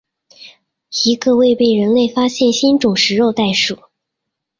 [1.05, 3.77] 一个未被人类发现的新种食肉袋鼠。